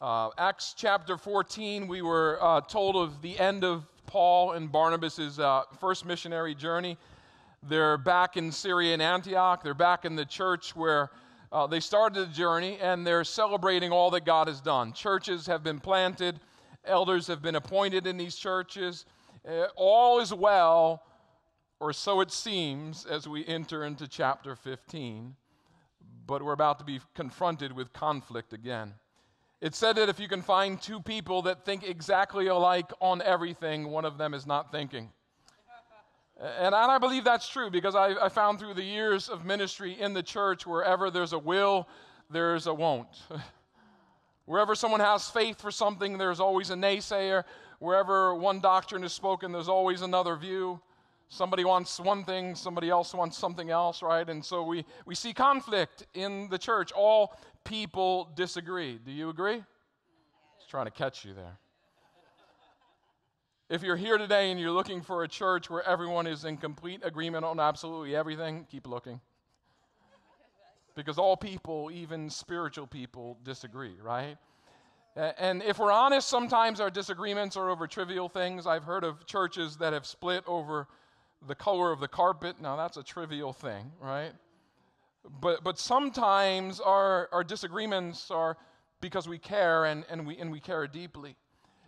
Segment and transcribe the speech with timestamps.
[0.00, 5.38] Uh, Acts chapter 14, we were uh, told of the end of Paul and Barnabas'
[5.38, 6.96] uh, first missionary journey.
[7.62, 9.62] They're back in Syria and Antioch.
[9.62, 11.10] They're back in the church where
[11.52, 14.94] uh, they started the journey, and they're celebrating all that God has done.
[14.94, 16.40] Churches have been planted,
[16.86, 19.04] elders have been appointed in these churches.
[19.46, 21.02] Uh, all is well,
[21.78, 25.36] or so it seems, as we enter into chapter 15.
[26.26, 28.94] But we're about to be confronted with conflict again.
[29.60, 33.90] It said that if you can find two people that think exactly alike on everything,
[33.90, 35.10] one of them is not thinking.
[36.58, 40.14] And I believe that's true because I, I, found through the years of ministry in
[40.14, 41.86] the church, wherever there's a will,
[42.30, 43.08] there's a won't.
[44.46, 47.44] Wherever someone has faith for something, there's always a naysayer.
[47.78, 50.80] Wherever one doctrine is spoken, there's always another view.
[51.32, 54.28] Somebody wants one thing, somebody else wants something else, right?
[54.28, 56.90] And so we, we see conflict in the church.
[56.90, 58.98] All people disagree.
[58.98, 59.62] Do you agree?
[60.58, 61.56] Just trying to catch you there.
[63.68, 67.02] If you're here today and you're looking for a church where everyone is in complete
[67.04, 69.20] agreement on absolutely everything, keep looking.
[70.96, 74.36] Because all people, even spiritual people, disagree, right?
[75.14, 78.66] And if we're honest, sometimes our disagreements are over trivial things.
[78.66, 80.88] I've heard of churches that have split over
[81.46, 82.60] the color of the carpet.
[82.60, 84.32] Now, that's a trivial thing, right?
[85.40, 88.56] But, but sometimes our, our disagreements are
[89.00, 91.36] because we care and, and, we, and we care deeply.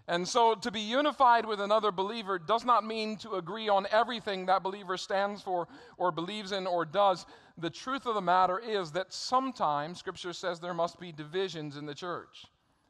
[0.08, 4.46] And so to be unified with another believer does not mean to agree on everything
[4.46, 7.24] that believer stands for or believes in or does.
[7.58, 11.86] The truth of the matter is that sometimes Scripture says there must be divisions in
[11.86, 12.46] the church.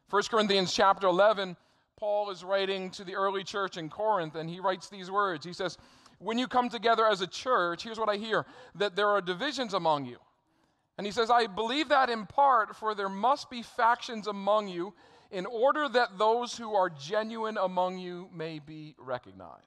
[0.08, 1.56] 1 Corinthians chapter 11,
[1.98, 5.44] Paul is writing to the early church in Corinth, and he writes these words.
[5.44, 5.78] He says,
[6.22, 9.74] When you come together as a church, here's what I hear that there are divisions
[9.74, 10.18] among you.
[10.96, 14.94] And he says, I believe that in part, for there must be factions among you
[15.32, 19.66] in order that those who are genuine among you may be recognized.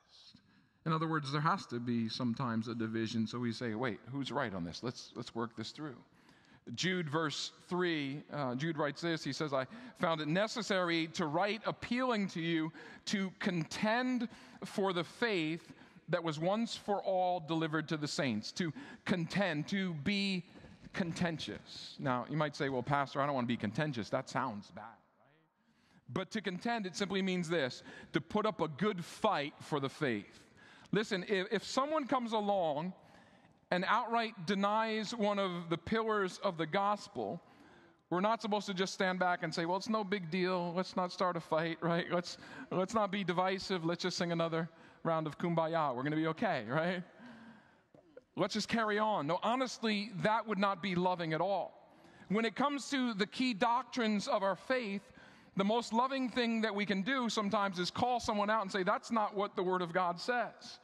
[0.86, 3.26] In other words, there has to be sometimes a division.
[3.26, 4.84] So we say, wait, who's right on this?
[4.84, 5.98] Let's, let's work this through.
[6.74, 9.24] Jude, verse 3, uh, Jude writes this.
[9.24, 9.66] He says, I
[10.00, 12.72] found it necessary to write appealing to you
[13.06, 14.30] to contend
[14.64, 15.74] for the faith
[16.10, 18.72] that was once for all delivered to the saints, to
[19.06, 20.44] contend, to be
[20.94, 21.96] contentious.
[22.00, 24.10] Now, you might say, well, Pastor, I don't want to be contentious.
[24.10, 24.86] That sounds bad.
[26.14, 27.82] But to contend, it simply means this
[28.14, 30.40] to put up a good fight for the faith.
[30.92, 32.94] Listen, if, if someone comes along
[33.72, 37.42] and outright denies one of the pillars of the gospel,
[38.12, 40.72] we're not supposed to just stand back and say, well, it's no big deal.
[40.76, 42.06] Let's not start a fight, right?
[42.12, 42.38] Let's,
[42.72, 43.84] let's not be divisive.
[43.84, 44.70] Let's just sing another
[45.06, 45.96] round of kumbaya.
[45.96, 47.04] We're going to be okay, right?
[48.36, 49.28] Let's just carry on.
[49.28, 51.82] No, honestly, that would not be loving at all.
[52.30, 55.04] When it comes to the key doctrines of our faith,
[55.56, 58.84] the most loving thing that we can do sometimes is call someone out and say,
[58.84, 60.80] That's not what the Word of God says.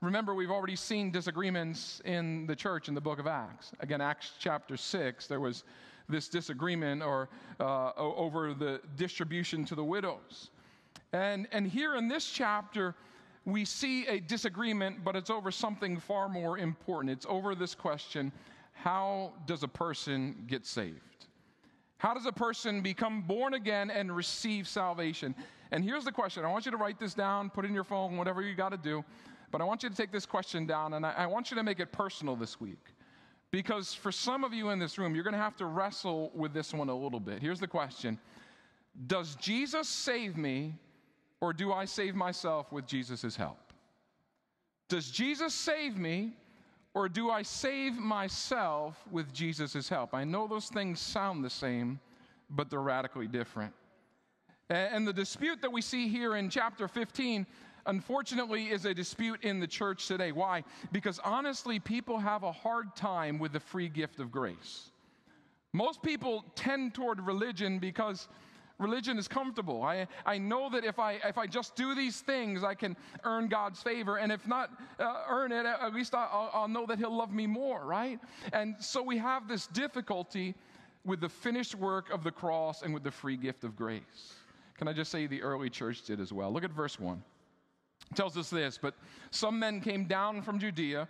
[0.00, 3.72] Remember, we've already seen disagreements in the church in the book of Acts.
[3.80, 5.64] Again, Acts chapter 6, there was
[6.08, 7.28] this disagreement or
[7.60, 10.50] uh, over the distribution to the widows.
[11.12, 12.94] And, and here in this chapter,
[13.46, 17.12] we see a disagreement, but it's over something far more important.
[17.12, 18.32] It's over this question
[18.72, 21.00] how does a person get saved?
[21.96, 25.34] How does a person become born again and receive salvation?
[25.70, 28.18] And here's the question I want you to write this down, put in your phone,
[28.18, 29.02] whatever you got to do.
[29.50, 31.62] But I want you to take this question down and I, I want you to
[31.62, 32.92] make it personal this week.
[33.50, 36.52] Because for some of you in this room, you're going to have to wrestle with
[36.52, 37.40] this one a little bit.
[37.40, 38.18] Here's the question
[39.06, 40.74] Does Jesus save me,
[41.40, 43.58] or do I save myself with Jesus' help?
[44.88, 46.32] Does Jesus save me,
[46.94, 50.14] or do I save myself with Jesus' help?
[50.14, 52.00] I know those things sound the same,
[52.48, 53.74] but they're radically different.
[54.70, 57.46] And the dispute that we see here in chapter 15,
[57.86, 60.32] unfortunately, is a dispute in the church today.
[60.32, 60.64] Why?
[60.90, 64.90] Because honestly, people have a hard time with the free gift of grace.
[65.72, 68.28] Most people tend toward religion because
[68.78, 69.82] Religion is comfortable.
[69.82, 72.94] I, I know that if I, if I just do these things, I can
[73.24, 74.18] earn God's favor.
[74.18, 77.46] And if not uh, earn it, at least I'll, I'll know that He'll love me
[77.46, 78.20] more, right?
[78.52, 80.54] And so we have this difficulty
[81.06, 84.34] with the finished work of the cross and with the free gift of grace.
[84.76, 86.52] Can I just say the early church did as well?
[86.52, 87.22] Look at verse 1.
[88.10, 88.94] It tells us this But
[89.30, 91.08] some men came down from Judea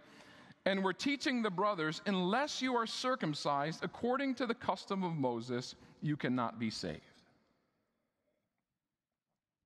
[0.67, 5.77] and were teaching the brothers, unless you are circumcised according to the custom of Moses,
[6.03, 7.16] you cannot be saved.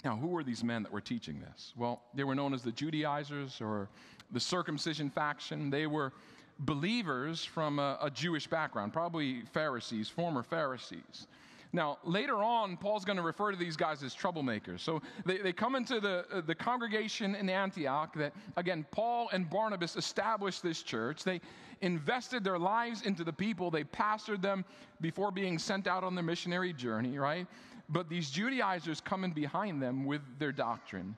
[0.05, 1.75] Now, who were these men that were teaching this?
[1.77, 3.89] Well, they were known as the Judaizers or
[4.33, 5.71] the circumcision faction.
[5.71, 6.13] They were
[6.61, 11.27] believers from a, a, Jewish background, probably Pharisees, former Pharisees.
[11.73, 14.81] Now, later on, Paul's going to refer to these guys as troublemakers.
[14.81, 19.97] So they, they come into the, the congregation in Antioch that, again, Paul and Barnabas
[19.97, 21.23] established this church.
[21.23, 21.41] They
[21.81, 24.65] invested their lives into the people, they pastored them
[25.01, 27.47] before being sent out on their missionary journey, right?
[27.91, 31.17] But these Judaizers come in behind them with their doctrine.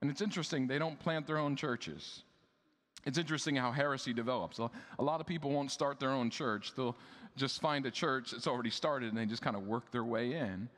[0.00, 2.22] And it's interesting, they don't plant their own churches.
[3.04, 4.58] It's interesting how heresy develops.
[4.58, 4.70] A
[5.02, 6.72] lot of people won't start their own church.
[6.76, 6.96] They'll
[7.36, 10.34] just find a church that's already started and they just kind of work their way
[10.34, 10.68] in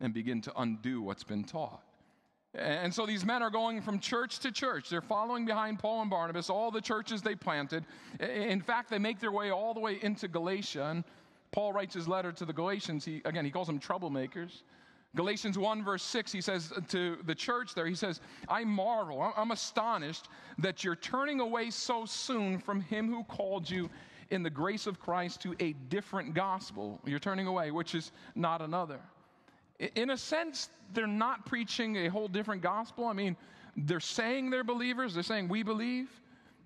[0.00, 1.82] and begin to undo what's been taught.
[2.54, 4.88] And so these men are going from church to church.
[4.88, 7.84] They're following behind Paul and Barnabas, all the churches they planted.
[8.18, 10.86] In fact, they make their way all the way into Galatia.
[10.86, 11.04] And
[11.52, 13.04] Paul writes his letter to the Galatians.
[13.04, 14.62] He, again, he calls them troublemakers.
[15.16, 19.50] Galatians 1, verse 6, he says to the church there, he says, I marvel, I'm
[19.52, 20.28] astonished
[20.58, 23.88] that you're turning away so soon from him who called you
[24.30, 27.00] in the grace of Christ to a different gospel.
[27.06, 29.00] You're turning away, which is not another.
[29.94, 33.06] In a sense, they're not preaching a whole different gospel.
[33.06, 33.36] I mean,
[33.76, 36.08] they're saying they're believers, they're saying we believe,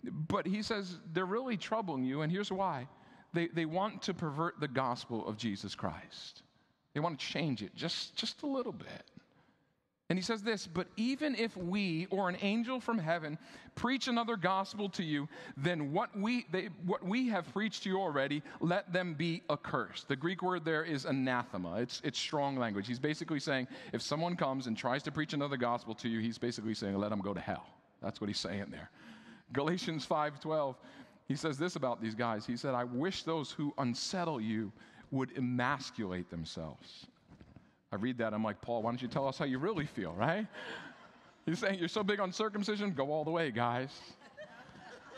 [0.05, 2.89] but he says they're really troubling you, and here's why.
[3.33, 6.43] They, they want to pervert the gospel of Jesus Christ.
[6.95, 9.05] They want to change it just, just a little bit.
[10.13, 13.39] And he says this, but even if we or an angel from heaven
[13.77, 17.99] preach another gospel to you, then what we, they, what we have preached to you
[17.99, 20.09] already, let them be accursed.
[20.09, 21.77] The Greek word there is anathema.
[21.77, 22.87] It's, it's strong language.
[22.87, 26.37] He's basically saying if someone comes and tries to preach another gospel to you, he's
[26.37, 27.65] basically saying let them go to hell.
[28.03, 28.91] That's what he's saying there.
[29.55, 30.75] Galatians 5:12,
[31.27, 32.45] he says this about these guys.
[32.45, 34.73] He said, I wish those who unsettle you
[35.13, 37.07] would emasculate themselves.
[37.93, 40.15] I read that, I'm like, Paul, why don't you tell us how you really feel,
[40.15, 40.47] right?
[41.47, 43.91] He's saying, You're so big on circumcision, go all the way, guys.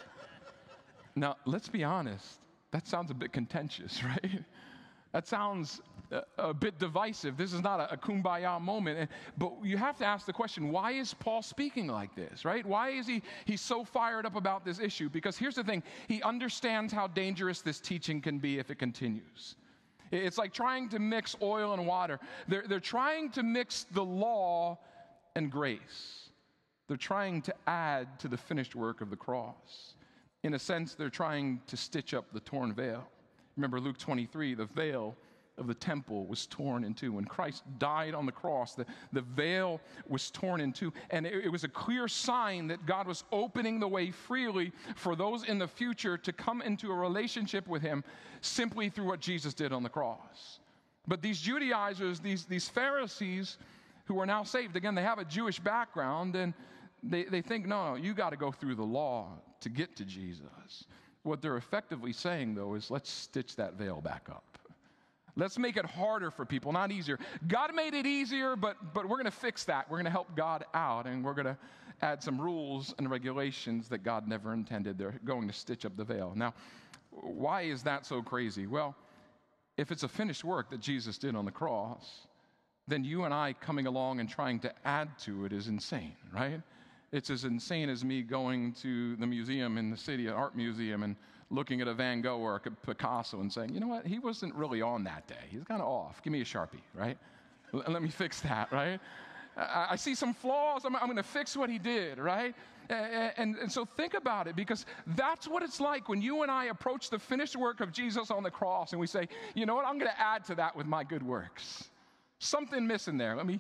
[1.17, 2.41] now, let's be honest,
[2.73, 4.43] that sounds a bit contentious, right?
[5.13, 5.81] That sounds
[6.11, 7.37] a, a bit divisive.
[7.37, 9.09] This is not a, a kumbaya moment.
[9.39, 12.67] But you have to ask the question why is Paul speaking like this, right?
[12.67, 15.09] Why is he he's so fired up about this issue?
[15.09, 19.55] Because here's the thing he understands how dangerous this teaching can be if it continues.
[20.11, 22.21] It's like trying to mix oil and water.
[22.49, 24.79] They're, they're trying to mix the law
[25.35, 26.31] and grace.
[26.89, 29.95] They're trying to add to the finished work of the cross.
[30.43, 33.09] In a sense, they're trying to stitch up the torn veil.
[33.57, 35.17] Remember Luke 23, the veil
[35.59, 37.13] of the temple was torn in two.
[37.13, 40.93] When Christ died on the cross, the, the veil was torn in two.
[41.11, 45.15] And it, it was a clear sign that God was opening the way freely for
[45.15, 48.03] those in the future to come into a relationship with Him
[48.41, 50.61] simply through what Jesus did on the cross.
[51.07, 53.59] But these Judaizers, these, these Pharisees
[54.07, 56.55] who are now saved, again, they have a Jewish background and
[57.03, 59.29] they, they think, no, no, you got to go through the law
[59.61, 60.87] to get to Jesus.
[61.23, 64.54] What they're effectively saying, though, is let's stitch that veil back up.
[65.37, 67.19] Let's make it harder for people, not easier.
[67.49, 69.91] God made it easier, but, but we're going to fix that.
[69.91, 71.59] We're going to help God out, and we're going to
[72.03, 74.99] add some rules and regulations that God never intended.
[74.99, 76.33] They're going to stitch up the veil.
[76.37, 76.55] Now,
[77.11, 78.67] why is that so crazy?
[78.67, 78.95] Well,
[79.77, 82.27] if it's a finished work that Jesus did on the cross,
[82.87, 86.61] then you and I coming along and trying to add to it is insane, right?
[87.13, 91.03] It's as insane as me going to the museum in the city, an art museum,
[91.03, 91.17] and
[91.51, 94.55] looking at a Van Gogh or a Picasso and saying, you know what, he wasn't
[94.55, 95.47] really on that day.
[95.51, 96.23] He's kind of off.
[96.23, 97.19] Give me a Sharpie, right?
[97.73, 99.01] L- let me fix that, right?
[99.57, 100.85] I, I see some flaws.
[100.85, 102.55] I'm, I'm going to fix what he did, right?
[102.89, 104.85] And, and, and, so think about it because
[105.17, 108.43] that's what it's like when you and I approach the finished work of Jesus on
[108.43, 110.87] the cross and we say, you know what, I'm going to add to that with
[110.87, 111.89] my good works.
[112.41, 113.37] Something missing there.
[113.37, 113.59] Let me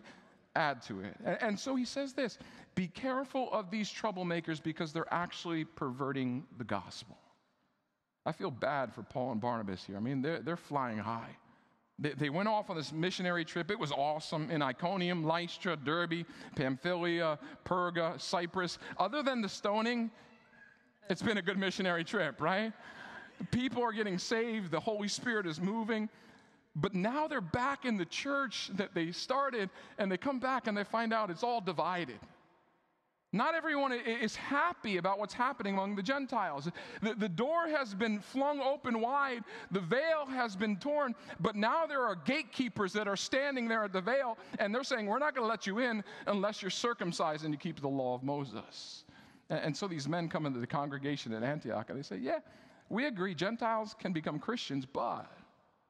[0.56, 1.16] add to it.
[1.24, 2.38] And, and so he says this
[2.74, 7.16] be careful of these troublemakers because they're actually perverting the gospel.
[8.26, 9.96] I feel bad for Paul and Barnabas here.
[9.96, 11.36] I mean, they're, they're flying high.
[11.98, 13.70] They, they went off on this missionary trip.
[13.70, 16.24] It was awesome in Iconium, Lystra, Derbe,
[16.56, 18.78] Pamphylia, Perga, Cyprus.
[18.98, 20.10] Other than the stoning,
[21.10, 22.72] it's been a good missionary trip, right?
[23.50, 26.08] People are getting saved, the Holy Spirit is moving.
[26.76, 30.76] But now they're back in the church that they started, and they come back and
[30.76, 32.18] they find out it's all divided.
[33.34, 36.70] Not everyone is happy about what's happening among the Gentiles.
[37.02, 41.84] The, the, door has been flung open wide, the veil has been torn, but now
[41.84, 45.34] there are gatekeepers that are standing there at the veil, and they're saying, We're not
[45.34, 49.02] going to let you in unless you're circumcised and you keep the law of Moses.
[49.50, 52.38] And, and so these men come into the congregation at Antioch and they say, Yeah,
[52.88, 55.26] we agree, Gentiles can become Christians, but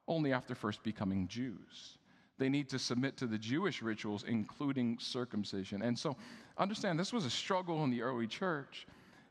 [0.07, 1.99] only after first becoming Jews.
[2.37, 5.81] They need to submit to the Jewish rituals, including circumcision.
[5.81, 6.17] And so,
[6.57, 8.87] understand this was a struggle in the early church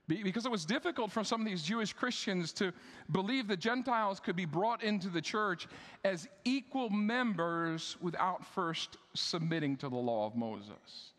[0.07, 2.73] because it was difficult for some of these Jewish Christians to
[3.11, 5.67] believe the Gentiles could be brought into the church
[6.05, 11.13] as equal members without first submitting to the law of Moses.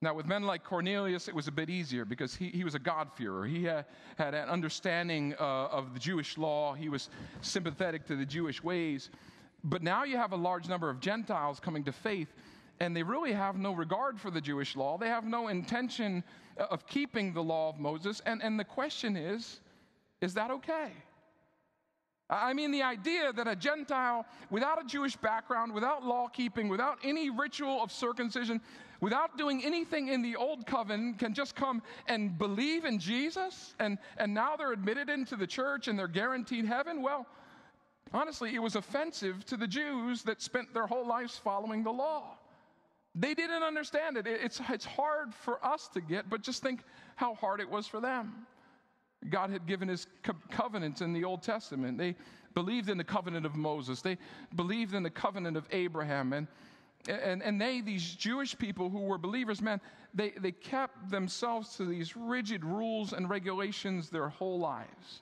[0.00, 2.78] Now, with men like Cornelius, it was a bit easier because he, he was a
[2.78, 3.46] God-fearer.
[3.46, 3.86] He had,
[4.16, 7.08] had an understanding uh, of the Jewish law, he was
[7.40, 9.10] sympathetic to the Jewish ways.
[9.64, 12.34] But now you have a large number of Gentiles coming to faith,
[12.80, 14.98] and they really have no regard for the Jewish law.
[14.98, 16.24] They have no intention
[16.56, 18.20] of keeping the law of Moses.
[18.26, 19.60] And, and the question is
[20.20, 20.92] is that okay?
[22.30, 26.98] I mean, the idea that a Gentile without a Jewish background, without law keeping, without
[27.04, 28.62] any ritual of circumcision,
[29.00, 33.98] without doing anything in the old covenant, can just come and believe in Jesus, and,
[34.16, 37.02] and now they're admitted into the church and they're guaranteed heaven.
[37.02, 37.26] Well,
[38.14, 42.38] honestly, it was offensive to the Jews that spent their whole lives following the law.
[43.14, 44.26] They didn't understand it.
[44.26, 46.80] It's, it's hard for us to get, but just think
[47.16, 48.46] how hard it was for them.
[49.30, 51.96] God had given his co- covenants in the Old Testament.
[51.96, 52.16] They
[52.54, 54.18] believed in the covenant of Moses, they
[54.54, 56.32] believed in the covenant of Abraham.
[56.32, 56.46] And,
[57.08, 59.80] and, and they, these Jewish people who were believers, man,
[60.12, 65.20] they, they kept themselves to these rigid rules and regulations their whole lives.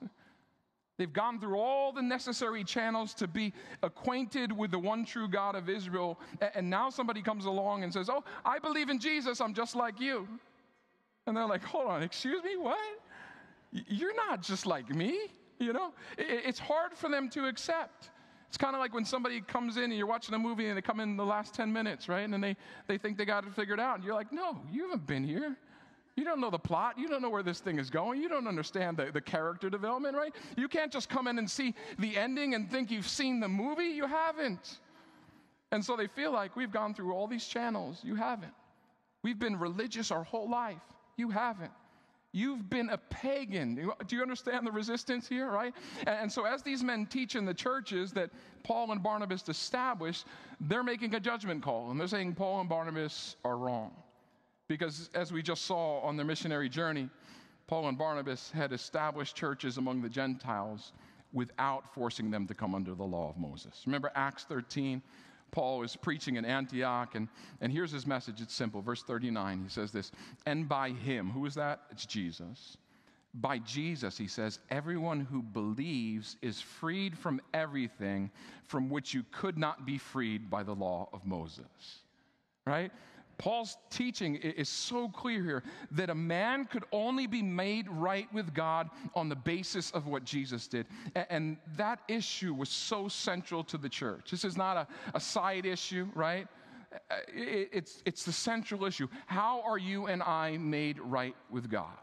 [1.03, 5.53] They've gone through all the necessary channels to be acquainted with the one true God
[5.53, 6.17] of Israel.
[6.55, 9.99] And now somebody comes along and says, Oh, I believe in Jesus, I'm just like
[9.99, 10.25] you.
[11.27, 12.79] And they're like, Hold on, excuse me, what?
[13.73, 15.19] You're not just like me.
[15.59, 18.09] You know, it's hard for them to accept.
[18.47, 20.81] It's kind of like when somebody comes in and you're watching a movie and they
[20.81, 22.29] come in the last 10 minutes, right?
[22.29, 22.55] And they,
[22.87, 23.95] they think they got it figured out.
[23.95, 25.57] And you're like, No, you haven't been here.
[26.15, 26.97] You don't know the plot.
[26.97, 28.21] You don't know where this thing is going.
[28.21, 30.33] You don't understand the, the character development, right?
[30.55, 33.85] You can't just come in and see the ending and think you've seen the movie.
[33.85, 34.79] You haven't.
[35.71, 37.99] And so they feel like we've gone through all these channels.
[38.03, 38.53] You haven't.
[39.23, 40.81] We've been religious our whole life.
[41.17, 41.71] You haven't.
[42.31, 43.75] You've been a pagan.
[44.07, 45.73] Do you understand the resistance here, right?
[46.07, 48.31] And so, as these men teach in the churches that
[48.63, 50.25] Paul and Barnabas established,
[50.59, 53.91] they're making a judgment call and they're saying Paul and Barnabas are wrong.
[54.67, 57.09] Because as we just saw on their missionary journey,
[57.67, 60.93] Paul and Barnabas had established churches among the Gentiles
[61.31, 63.83] without forcing them to come under the law of Moses.
[63.85, 65.01] Remember Acts 13?
[65.51, 67.27] Paul was preaching in Antioch, and,
[67.61, 68.41] and here's his message.
[68.41, 68.81] It's simple.
[68.81, 70.11] Verse 39, he says this
[70.45, 71.81] And by him, who is that?
[71.91, 72.77] It's Jesus.
[73.35, 78.29] By Jesus, he says, everyone who believes is freed from everything
[78.67, 81.65] from which you could not be freed by the law of Moses.
[82.65, 82.91] Right?
[83.43, 88.53] Paul's teaching is so clear here that a man could only be made right with
[88.53, 90.87] God on the basis of what Jesus did.
[91.29, 94.31] And that issue was so central to the church.
[94.31, 96.47] This is not a, a side issue, right?
[97.27, 99.09] It's, it's the central issue.
[99.25, 101.97] How are you and I made right with God?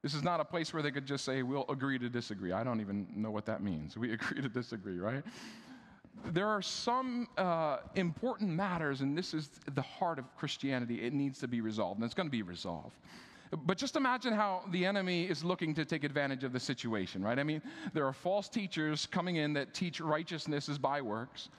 [0.00, 2.52] This is not a place where they could just say, we'll agree to disagree.
[2.52, 3.96] I don't even know what that means.
[3.96, 5.24] We agree to disagree, right?
[6.26, 11.02] There are some uh, important matters, and this is the heart of Christianity.
[11.02, 12.96] It needs to be resolved, and it's going to be resolved.
[13.64, 17.38] But just imagine how the enemy is looking to take advantage of the situation, right?
[17.38, 17.60] I mean,
[17.92, 21.50] there are false teachers coming in that teach righteousness is by works.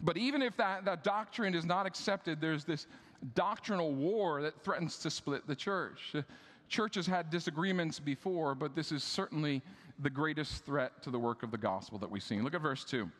[0.00, 2.86] But even if that, that doctrine is not accepted, there's this
[3.34, 6.10] doctrinal war that threatens to split the church.
[6.12, 6.24] The
[6.68, 9.62] church has had disagreements before, but this is certainly
[10.00, 12.44] the greatest threat to the work of the gospel that we've seen.
[12.44, 13.10] Look at verse 2.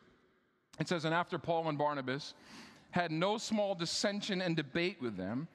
[0.79, 2.35] It says, And after Paul and Barnabas
[2.91, 5.49] had no small dissension and debate with them,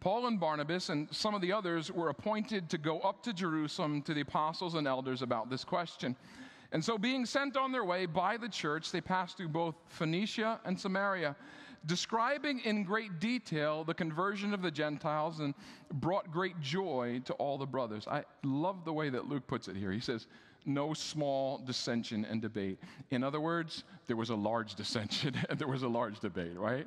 [0.00, 4.02] Paul and Barnabas and some of the others were appointed to go up to Jerusalem
[4.02, 6.14] to the apostles and elders about this question.
[6.70, 10.60] And so, being sent on their way by the church, they passed through both Phoenicia
[10.64, 11.34] and Samaria,
[11.86, 15.54] describing in great detail the conversion of the Gentiles and
[15.94, 18.06] brought great joy to all the brothers.
[18.06, 19.90] I love the way that Luke puts it here.
[19.90, 20.26] He says,
[20.68, 22.78] no small dissension and debate.
[23.10, 26.86] In other words, there was a large dissension and there was a large debate, right?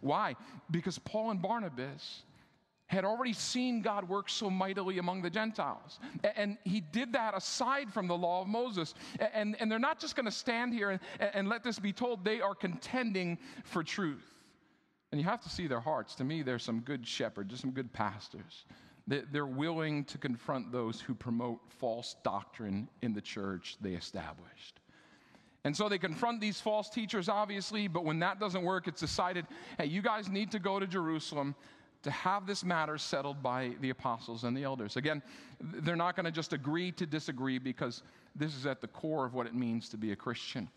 [0.00, 0.36] Why?
[0.70, 2.22] Because Paul and Barnabas
[2.86, 6.00] had already seen God work so mightily among the Gentiles.
[6.34, 8.94] And he did that aside from the law of Moses.
[9.32, 12.24] And, and they're not just going to stand here and, and let this be told,
[12.24, 14.26] they are contending for truth.
[15.12, 16.16] And you have to see their hearts.
[16.16, 18.64] To me, they're some good shepherds, just some good pastors
[19.10, 24.80] they're willing to confront those who promote false doctrine in the church they established.
[25.64, 29.46] And so they confront these false teachers, obviously, but when that doesn't work, it's decided
[29.78, 31.54] hey, you guys need to go to Jerusalem
[32.02, 34.96] to have this matter settled by the apostles and the elders.
[34.96, 35.22] Again,
[35.60, 38.02] they're not going to just agree to disagree because
[38.34, 40.68] this is at the core of what it means to be a Christian.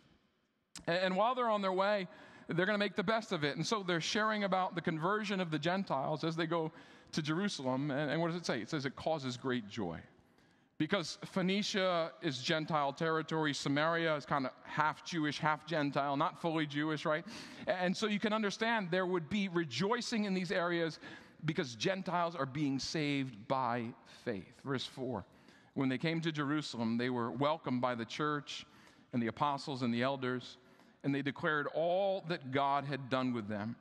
[0.88, 2.08] And while they're on their way,
[2.48, 3.56] they're going to make the best of it.
[3.56, 6.74] And so they're sharing about the conversion of the Gentiles as they go
[7.14, 7.92] to Jerusalem.
[7.92, 8.62] And, and what does it say?
[8.62, 10.00] It says it causes great joy.
[10.80, 16.66] Because Phoenicia is Gentile territory, Samaria is kind of half Jewish, half Gentile, not fully
[16.66, 17.24] Jewish, right?
[17.68, 21.00] And so you can understand there would be rejoicing in these areas
[21.46, 23.86] because Gentiles are being saved by
[24.26, 24.62] faith.
[24.66, 25.24] Verse 4
[25.76, 28.66] When they came to Jerusalem, they were welcomed by the church
[29.14, 30.58] and the apostles and the elders,
[31.04, 33.76] and they declared all that God had done with them.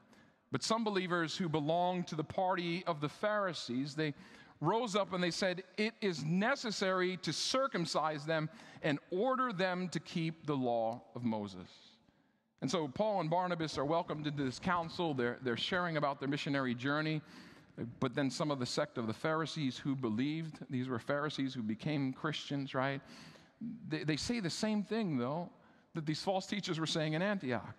[0.52, 4.12] But some believers who belonged to the party of the Pharisees, they
[4.61, 8.50] rose up and they said, It is necessary to circumcise them
[8.82, 11.68] and order them to keep the law of Moses.
[12.61, 15.14] And so Paul and Barnabas are welcomed into this council.
[15.14, 17.23] They're, they're sharing about their missionary journey.
[17.99, 21.62] But then some of the sect of the Pharisees who believed, these were Pharisees who
[21.62, 23.00] became Christians, right?
[23.88, 25.49] They, they say the same thing, though,
[25.94, 27.75] that these false teachers were saying in Antioch.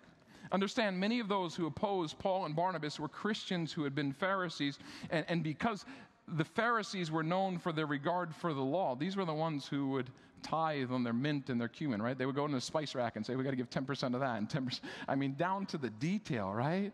[0.54, 4.78] Understand, many of those who opposed Paul and Barnabas were Christians who had been Pharisees,
[5.10, 5.84] and, and because
[6.28, 9.90] the Pharisees were known for their regard for the law, these were the ones who
[9.90, 10.12] would
[10.44, 12.18] tithe on their mint and their cumin, right?
[12.18, 14.20] They would go into the spice rack and say, we got to give 10% of
[14.20, 14.80] that and 10%.
[15.08, 16.92] I mean, down to the detail, right?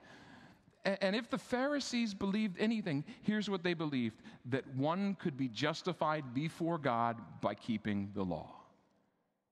[0.86, 6.34] And if the Pharisees believed anything, here's what they believed that one could be justified
[6.34, 8.56] before God by keeping the law.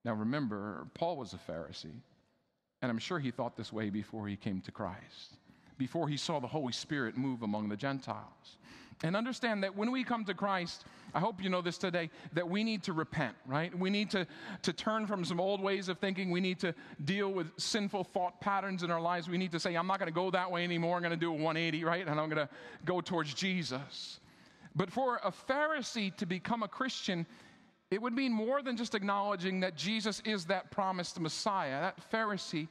[0.05, 1.99] Now remember, Paul was a Pharisee,
[2.81, 5.37] and I'm sure he thought this way before he came to Christ,
[5.77, 8.57] before he saw the Holy Spirit move among the Gentiles.
[9.03, 12.49] And understand that when we come to Christ, I hope you know this today, that
[12.49, 13.77] we need to repent, right?
[13.77, 14.25] We need to,
[14.63, 16.31] to turn from some old ways of thinking.
[16.31, 16.73] We need to
[17.05, 19.29] deal with sinful thought patterns in our lives.
[19.29, 20.95] We need to say, I'm not going to go that way anymore.
[20.95, 22.07] I'm going to do a 180, right?
[22.07, 22.49] And I'm going to
[22.85, 24.19] go towards Jesus.
[24.75, 27.25] But for a Pharisee to become a Christian,
[27.89, 31.79] it would mean more than just acknowledging that Jesus is that promised Messiah.
[31.81, 32.67] That Pharisee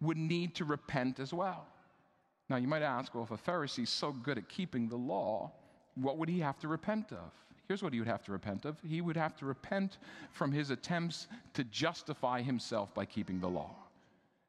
[0.00, 1.66] would need to repent as well.
[2.48, 5.50] Now, you might ask, well, if a Pharisee is so good at keeping the law,
[5.94, 7.32] what would he have to repent of?
[7.68, 9.98] Here's what he would have to repent of he would have to repent
[10.32, 13.74] from his attempts to justify himself by keeping the law.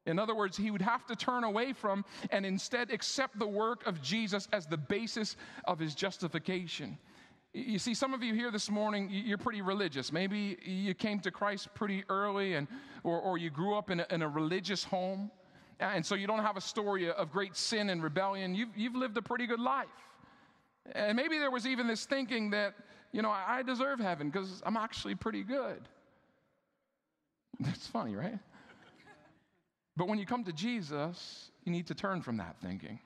[0.06, 3.86] In other words, he would have to turn away from and instead accept the work
[3.86, 6.98] of Jesus as the basis of his justification.
[7.56, 10.10] You see, some of you here this morning, you're pretty religious.
[10.12, 12.66] Maybe you came to Christ pretty early, and,
[13.04, 15.30] or, or you grew up in a, in a religious home,
[15.78, 18.56] and so you don't have a story of great sin and rebellion.
[18.56, 19.86] You've, you've lived a pretty good life.
[20.96, 22.74] And maybe there was even this thinking that,
[23.12, 25.80] you know, I deserve heaven because I'm actually pretty good.
[27.60, 28.38] That's funny, right?
[29.96, 32.98] But when you come to Jesus, you need to turn from that thinking.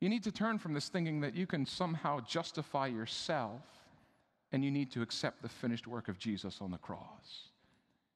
[0.00, 3.62] You need to turn from this thinking that you can somehow justify yourself
[4.52, 7.48] and you need to accept the finished work of Jesus on the cross.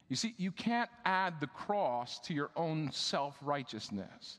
[0.08, 4.38] You see, you can't add the cross to your own self righteousness.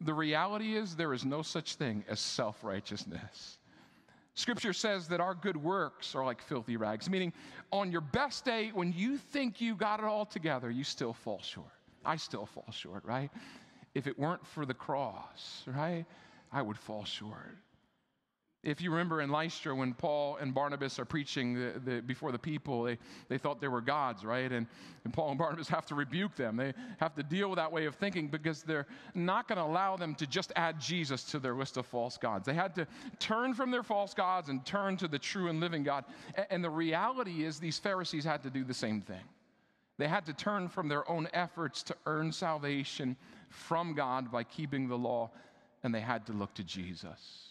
[0.00, 3.58] The reality is, there is no such thing as self righteousness.
[4.34, 7.32] Scripture says that our good works are like filthy rags, meaning
[7.72, 11.42] on your best day, when you think you got it all together, you still fall
[11.42, 11.66] short.
[12.04, 13.30] I still fall short, right?
[13.96, 16.04] If it weren't for the cross, right,
[16.52, 17.58] I would fall short.
[18.64, 22.38] If you remember in Lystra, when Paul and Barnabas are preaching the, the, before the
[22.40, 24.50] people, they, they thought they were gods, right?
[24.50, 24.66] And,
[25.04, 26.56] and Paul and Barnabas have to rebuke them.
[26.56, 29.96] They have to deal with that way of thinking because they're not going to allow
[29.96, 32.46] them to just add Jesus to their list of false gods.
[32.46, 32.86] They had to
[33.20, 36.04] turn from their false gods and turn to the true and living God.
[36.34, 39.22] And, and the reality is, these Pharisees had to do the same thing.
[39.98, 43.16] They had to turn from their own efforts to earn salvation
[43.48, 45.30] from God by keeping the law,
[45.82, 47.48] and they had to look to Jesus.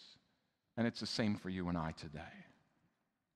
[0.76, 2.20] And it's the same for you and I today.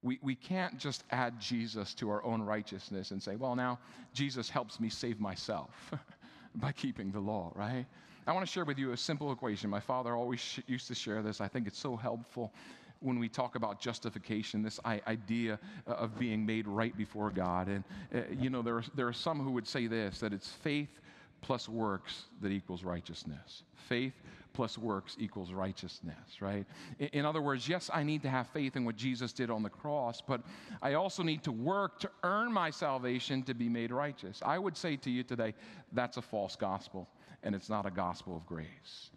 [0.02, 3.78] We, we can't just add Jesus to our own righteousness and say, well, now
[4.12, 5.92] Jesus helps me save myself
[6.56, 7.86] by keeping the law, right?
[8.26, 9.70] I want to share with you a simple equation.
[9.70, 11.40] My father always sh- used to share this.
[11.40, 12.52] I think it's so helpful
[13.00, 17.68] when we talk about justification, this idea of being made right before God.
[17.68, 20.48] And, uh, you know, there are, there are some who would say this that it's
[20.48, 21.00] faith
[21.42, 23.64] plus works that equals righteousness.
[23.74, 24.14] Faith
[24.52, 26.66] plus works equals righteousness, right?
[27.12, 29.70] In other words, yes, I need to have faith in what Jesus did on the
[29.70, 30.42] cross, but
[30.80, 34.40] I also need to work to earn my salvation to be made righteous.
[34.44, 35.54] I would say to you today,
[35.92, 37.08] that's a false gospel,
[37.42, 39.10] and it's not a gospel of grace.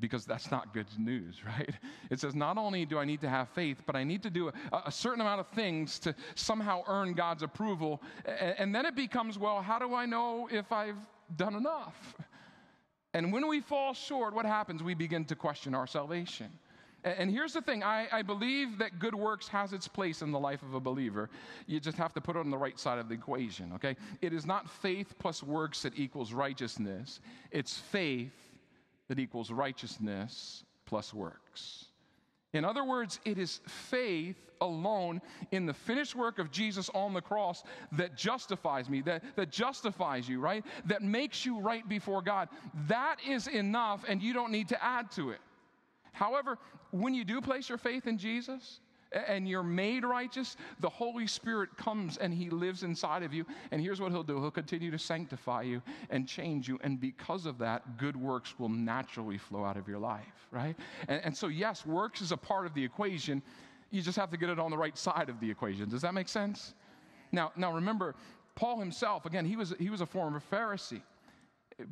[0.00, 1.74] Because that's not good news, right?
[2.08, 4.48] It says, not only do I need to have faith, but I need to do
[4.48, 8.00] a, a certain amount of things to somehow earn God's approval.
[8.24, 10.94] And, and then it becomes, well, how do I know if I've
[11.36, 12.14] done enough?
[13.14, 14.82] And when we fall short, what happens?
[14.82, 16.50] We begin to question our salvation.
[17.04, 20.38] And here's the thing I, I, believe that good works has its place in the
[20.38, 21.30] life of a believer.
[21.66, 23.96] You just have to put it on the right side of the equation, okay?
[24.20, 27.20] It is not faith plus works that equals righteousness,
[27.52, 28.32] it's faith
[29.06, 31.87] that equals righteousness plus works.
[32.52, 35.20] In other words, it is faith alone
[35.52, 40.28] in the finished work of Jesus on the cross that justifies me, that, that justifies
[40.28, 40.64] you, right?
[40.86, 42.48] That makes you right before God.
[42.86, 45.40] That is enough, and you don't need to add to it.
[46.12, 46.58] However,
[46.90, 48.80] when you do place your faith in Jesus,
[49.12, 53.44] and you're made righteous, the Holy Spirit comes and He lives inside of you.
[53.70, 56.78] And here's what He'll do He'll continue to sanctify you and change you.
[56.82, 60.76] And because of that, good works will naturally flow out of your life, right?
[61.08, 63.42] And, and so, yes, works is a part of the equation.
[63.90, 65.88] You just have to get it on the right side of the equation.
[65.88, 66.74] Does that make sense?
[67.32, 68.14] Now, now remember,
[68.54, 71.02] Paul himself, again, he was, he was a former Pharisee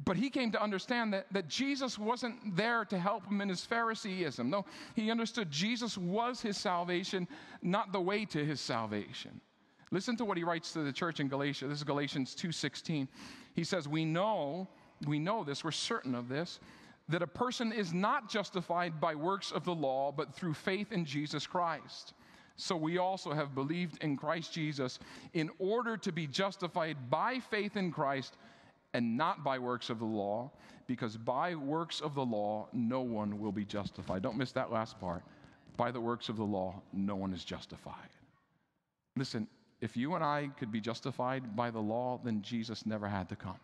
[0.05, 3.65] but he came to understand that, that Jesus wasn't there to help him in his
[3.65, 4.51] Phariseeism.
[4.51, 7.29] No, he understood Jesus was his salvation,
[7.63, 9.41] not the way to his salvation.
[9.93, 11.69] Listen to what he writes to the church in Galatia.
[11.69, 13.07] This is Galatians 2:16.
[13.55, 14.69] He says, "We know,
[15.07, 16.59] we know this, we're certain of this,
[17.09, 21.05] that a person is not justified by works of the law, but through faith in
[21.05, 22.15] Jesus Christ."
[22.57, 24.99] So we also have believed in Christ Jesus
[25.35, 28.37] in order to be justified by faith in Christ
[28.97, 30.51] and not by works of the law,
[30.87, 34.23] because by works of the law, no one will be justified.
[34.23, 35.23] Don't miss that last part.
[35.77, 38.09] By the works of the law, no one is justified.
[39.15, 39.49] Listen,
[39.83, 43.37] if you and I could be justified by the law, then Jesus never had to
[43.37, 43.61] come.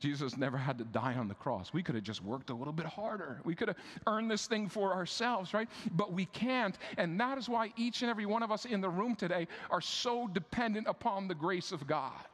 [0.00, 1.72] Jesus never had to die on the cross.
[1.72, 3.40] We could have just worked a little bit harder.
[3.44, 3.76] We could have
[4.08, 5.68] earned this thing for ourselves, right?
[5.92, 6.76] But we can't.
[6.98, 9.80] And that is why each and every one of us in the room today are
[9.80, 12.26] so dependent upon the grace of God.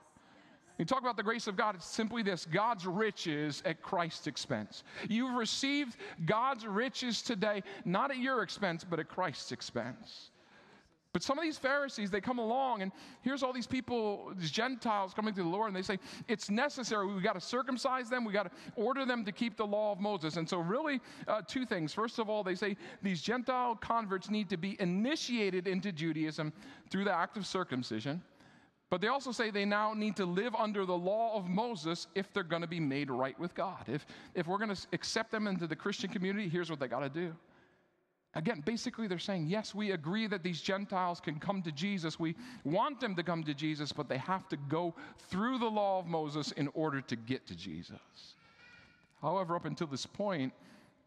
[0.78, 4.84] You talk about the grace of God, it's simply this God's riches at Christ's expense.
[5.08, 10.30] You've received God's riches today, not at your expense, but at Christ's expense.
[11.12, 15.12] But some of these Pharisees, they come along, and here's all these people, these Gentiles
[15.12, 17.06] coming to the Lord, and they say, It's necessary.
[17.06, 18.24] We've got to circumcise them.
[18.24, 20.38] We've got to order them to keep the law of Moses.
[20.38, 21.92] And so, really, uh, two things.
[21.92, 26.50] First of all, they say these Gentile converts need to be initiated into Judaism
[26.88, 28.22] through the act of circumcision.
[28.92, 32.30] But they also say they now need to live under the law of Moses if
[32.34, 33.84] they're going to be made right with God.
[33.86, 37.00] If, if we're going to accept them into the Christian community, here's what they got
[37.00, 37.34] to do.
[38.34, 42.20] Again, basically, they're saying, yes, we agree that these Gentiles can come to Jesus.
[42.20, 44.94] We want them to come to Jesus, but they have to go
[45.30, 47.96] through the law of Moses in order to get to Jesus.
[49.22, 50.52] However, up until this point,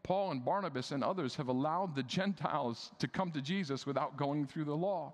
[0.02, 4.44] Paul and Barnabas and others have allowed the Gentiles to come to Jesus without going
[4.44, 5.12] through the law.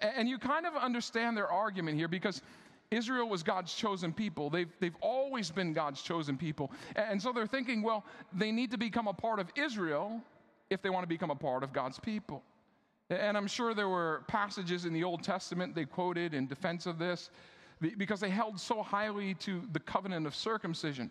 [0.00, 2.42] And you kind of understand their argument here because
[2.90, 4.50] Israel was God's chosen people.
[4.50, 6.70] They've, they've always been God's chosen people.
[6.94, 10.20] And so they're thinking, well, they need to become a part of Israel
[10.70, 12.42] if they want to become a part of God's people.
[13.10, 16.98] And I'm sure there were passages in the Old Testament they quoted in defense of
[16.98, 17.30] this
[17.98, 21.10] because they held so highly to the covenant of circumcision.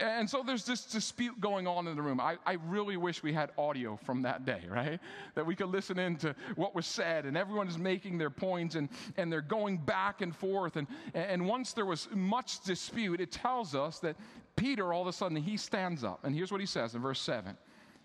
[0.00, 2.20] And so there's this dispute going on in the room.
[2.20, 5.00] I, I really wish we had audio from that day, right?
[5.34, 8.76] That we could listen in to what was said, and everyone is making their points,
[8.76, 10.76] and, and they're going back and forth.
[10.76, 14.16] And, and once there was much dispute, it tells us that
[14.54, 16.20] Peter, all of a sudden, he stands up.
[16.24, 17.56] And here's what he says in verse 7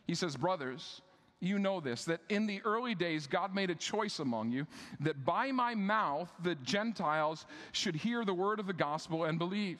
[0.07, 1.01] He says, Brothers,
[1.39, 4.65] you know this, that in the early days God made a choice among you,
[5.01, 9.79] that by my mouth the Gentiles should hear the word of the gospel and believe.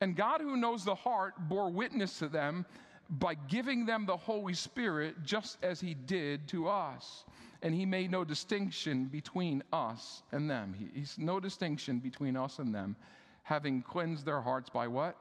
[0.00, 2.64] And God, who knows the heart, bore witness to them
[3.10, 7.24] by giving them the Holy Spirit, just as He did to us.
[7.62, 10.74] And He made no distinction between us and them.
[10.78, 12.96] He, he's no distinction between us and them,
[13.42, 15.16] having cleansed their hearts by what?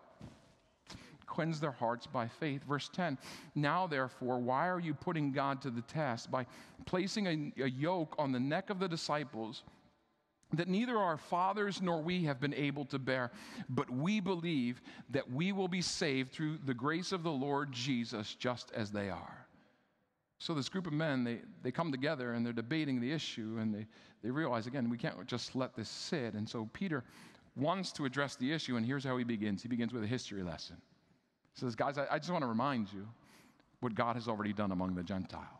[1.25, 2.63] Cleanse their hearts by faith.
[2.63, 3.17] Verse 10
[3.55, 6.45] Now, therefore, why are you putting God to the test by
[6.85, 9.63] placing a, a yoke on the neck of the disciples?
[10.53, 13.31] That neither our fathers nor we have been able to bear,
[13.69, 18.35] but we believe that we will be saved through the grace of the Lord Jesus,
[18.35, 19.45] just as they are.
[20.39, 23.75] So, this group of men, they, they come together and they're debating the issue, and
[23.75, 23.85] they,
[24.23, 26.33] they realize, again, we can't just let this sit.
[26.33, 27.03] And so, Peter
[27.55, 30.41] wants to address the issue, and here's how he begins he begins with a history
[30.41, 30.77] lesson.
[31.53, 33.05] He says, Guys, I, I just want to remind you
[33.81, 35.58] what God has already done among the Gentiles.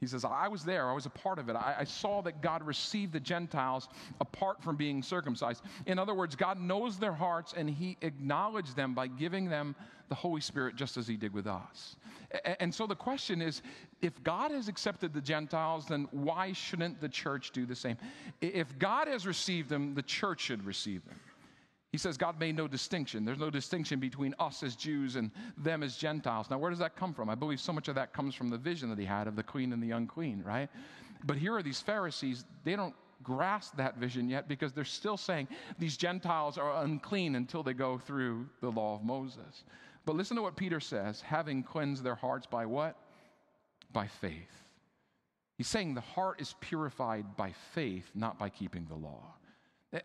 [0.00, 1.56] He says, I was there, I was a part of it.
[1.56, 3.88] I, I, saw that God received the Gentiles
[4.20, 5.62] apart from being circumcised.
[5.86, 9.74] In other words, God knows their hearts and He acknowledged them by giving them
[10.08, 11.96] the Holy Spirit just as He did with us.
[12.44, 13.62] And, and so the question is
[14.02, 17.96] if God has accepted the Gentiles, then why shouldn't the church do the same?
[18.42, 21.18] If God has received them, the church should receive them.
[21.92, 23.24] He says God made no distinction.
[23.24, 26.50] There's no distinction between us as Jews and them as Gentiles.
[26.50, 27.30] Now, where does that come from?
[27.30, 29.42] I believe so much of that comes from the vision that he had of the
[29.42, 30.68] queen and the young queen, right?
[31.24, 35.48] But here are these Pharisees, they don't grasp that vision yet because they're still saying
[35.78, 39.64] these Gentiles are unclean until they go through the law of Moses.
[40.04, 42.96] But listen to what Peter says having cleansed their hearts by what?
[43.92, 44.64] By faith.
[45.56, 49.34] He's saying the heart is purified by faith, not by keeping the law.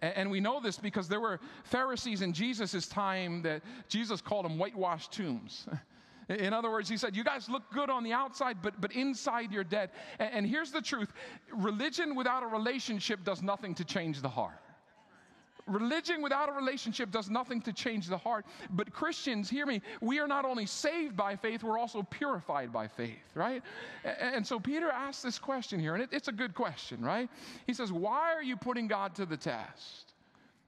[0.01, 4.57] And we know this because there were Pharisees in Jesus' time that Jesus called them
[4.57, 5.67] whitewashed tombs.
[6.29, 9.51] In other words, he said, You guys look good on the outside, but, but inside
[9.51, 9.89] you're dead.
[10.19, 11.11] And, and here's the truth
[11.51, 14.61] religion without a relationship does nothing to change the heart.
[15.71, 18.45] Religion without a relationship does nothing to change the heart.
[18.71, 22.87] But Christians, hear me, we are not only saved by faith, we're also purified by
[22.87, 23.63] faith, right?
[24.03, 27.29] And so Peter asks this question here, and it's a good question, right?
[27.67, 30.13] He says, Why are you putting God to the test?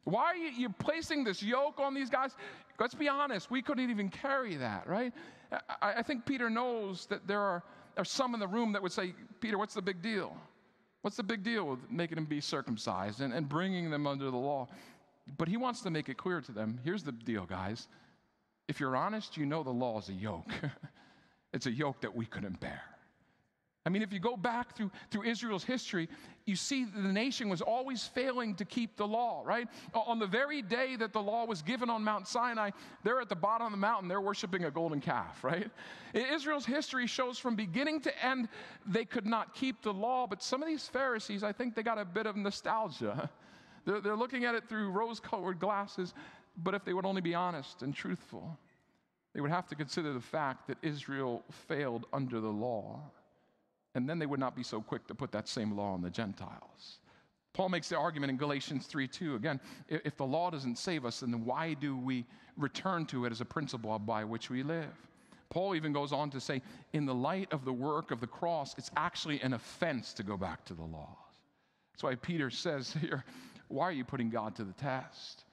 [0.05, 2.35] Why are you, you placing this yoke on these guys?
[2.79, 5.13] Let's be honest, we couldn't even carry that, right?
[5.81, 7.63] I, I think Peter knows that there are,
[7.97, 10.35] are some in the room that would say, Peter, what's the big deal?
[11.01, 14.37] What's the big deal with making them be circumcised and, and bringing them under the
[14.37, 14.69] law?
[15.37, 17.87] But he wants to make it clear to them here's the deal, guys.
[18.67, 20.51] If you're honest, you know the law is a yoke.
[21.53, 22.81] it's a yoke that we couldn't bear.
[23.85, 26.07] I mean, if you go back through, through Israel's history,
[26.45, 29.67] you see the nation was always failing to keep the law, right?
[29.93, 32.69] On the very day that the law was given on Mount Sinai,
[33.03, 35.69] they're at the bottom of the mountain, they're worshiping a golden calf, right?
[36.13, 38.47] Israel's history shows from beginning to end,
[38.85, 41.99] they could not keep the law, but some of these Pharisees, I think they got
[41.99, 43.29] a bit of nostalgia.
[43.85, 46.13] They're, they're looking at it through rose colored glasses,
[46.57, 48.57] but if they would only be honest and truthful,
[49.33, 53.01] they would have to consider the fact that Israel failed under the law
[53.95, 56.09] and then they would not be so quick to put that same law on the
[56.09, 56.99] Gentiles.
[57.53, 59.35] Paul makes the argument in Galatians 3 2.
[59.35, 62.25] Again, if the law doesn't save us, then why do we
[62.57, 64.89] return to it as a principle by which we live?
[65.49, 68.73] Paul even goes on to say, in the light of the work of the cross,
[68.79, 71.15] it's actually an offense to go back to the laws.
[71.91, 73.23] That's why Peter says here,
[73.73, 75.45] why are you putting God to the test?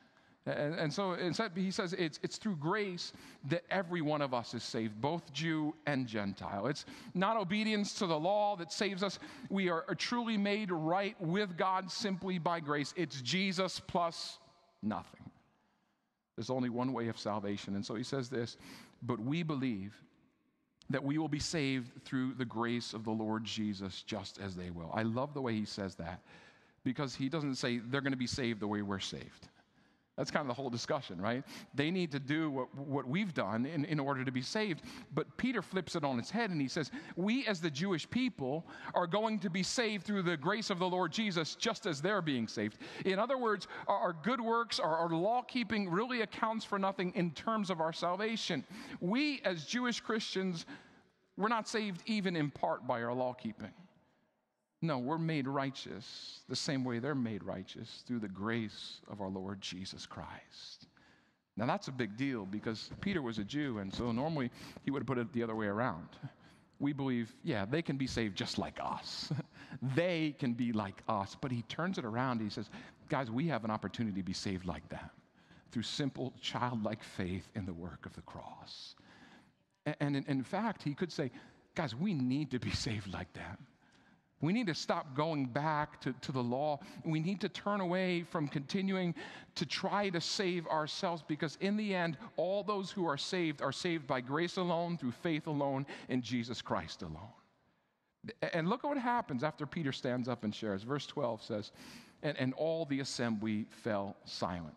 [0.46, 3.12] And, and so instead, he says it's, it's through grace
[3.48, 6.66] that every one of us is saved, both Jew and Gentile.
[6.66, 9.18] It's not obedience to the law that saves us.
[9.48, 12.94] We are, are truly made right with God simply by grace.
[12.96, 14.38] It's Jesus plus
[14.82, 15.30] nothing.
[16.36, 17.74] There's only one way of salvation.
[17.74, 18.56] And so he says this,
[19.02, 19.94] but we believe
[20.88, 24.70] that we will be saved through the grace of the Lord Jesus just as they
[24.70, 24.90] will.
[24.94, 26.22] I love the way he says that
[26.84, 29.48] because he doesn't say they're going to be saved the way we're saved.
[30.20, 31.42] That's kind of the whole discussion, right?
[31.74, 34.82] They need to do what, what we've done in, in order to be saved.
[35.14, 38.66] But Peter flips it on its head and he says, We as the Jewish people
[38.92, 42.20] are going to be saved through the grace of the Lord Jesus just as they're
[42.20, 42.76] being saved.
[43.06, 47.30] In other words, our, good works, our, our law keeping really accounts for nothing in
[47.30, 48.66] terms of our salvation.
[49.00, 50.66] We as Jewish Christians,
[51.38, 53.72] we're not saved even in part by our law keeping.
[54.82, 59.28] No, we're made righteous the same way they're made righteous through the grace of our
[59.28, 60.86] Lord Jesus Christ.
[61.56, 64.50] Now, that's a big deal because Peter was a Jew, and so normally
[64.82, 66.08] he would have put it the other way around.
[66.78, 69.30] We believe, yeah, they can be saved just like us.
[69.94, 71.36] they can be like us.
[71.38, 72.40] But he turns it around.
[72.40, 72.70] He says,
[73.10, 75.10] guys, we have an opportunity to be saved like them
[75.70, 78.94] through simple childlike faith in the work of the cross.
[80.00, 81.30] And, in, fact, he could say,
[81.74, 83.58] guys, we need to be saved like that.
[84.42, 86.80] We need to stop going back to, to the law.
[87.04, 89.14] We need to turn away from continuing
[89.56, 93.72] to try to save ourselves because, in the end, all those who are saved are
[93.72, 97.32] saved by grace alone, through faith alone, in Jesus Christ alone.
[98.54, 100.82] And look at what happens after Peter stands up and shares.
[100.82, 101.72] Verse 12 says,
[102.22, 104.76] And, and all the assembly fell silent.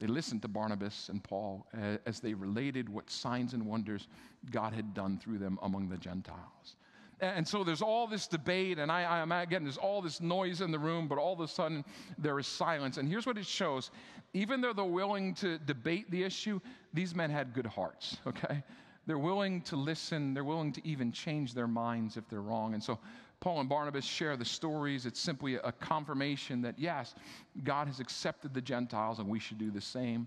[0.00, 1.66] They listened to Barnabas and Paul
[2.04, 4.08] as they related what signs and wonders
[4.50, 6.76] God had done through them among the Gentiles.
[7.20, 10.70] And so there's all this debate, and I, I'm again, there's all this noise in
[10.70, 11.84] the room, but all of a sudden
[12.18, 12.96] there is silence.
[12.96, 13.90] And here's what it shows
[14.34, 16.60] even though they're willing to debate the issue,
[16.92, 18.62] these men had good hearts, okay?
[19.06, 22.74] They're willing to listen, they're willing to even change their minds if they're wrong.
[22.74, 22.98] And so
[23.40, 25.06] Paul and Barnabas share the stories.
[25.06, 27.14] It's simply a confirmation that, yes,
[27.62, 30.26] God has accepted the Gentiles and we should do the same.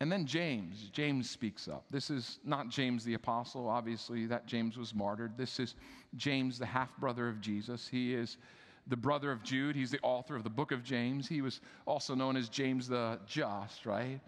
[0.00, 1.84] And then James, James speaks up.
[1.90, 5.36] This is not James the apostle, obviously, that James was martyred.
[5.36, 5.74] This is
[6.16, 7.88] James, the half brother of Jesus.
[7.88, 8.36] He is
[8.86, 9.74] the brother of Jude.
[9.74, 11.26] He's the author of the book of James.
[11.26, 14.20] He was also known as James the Just, right?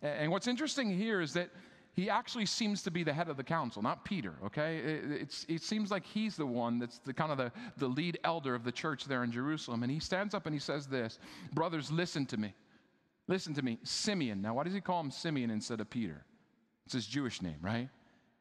[0.00, 1.50] And what's interesting here is that
[1.94, 4.78] he actually seems to be the head of the council, not Peter, okay?
[4.78, 8.54] It, it seems like he's the one that's the kind of the, the lead elder
[8.54, 9.82] of the church there in Jerusalem.
[9.82, 11.18] And he stands up and he says this
[11.52, 12.54] Brothers, listen to me.
[13.28, 14.40] Listen to me, Simeon.
[14.40, 16.24] Now, why does he call him Simeon instead of Peter?
[16.86, 17.88] It's his Jewish name, right?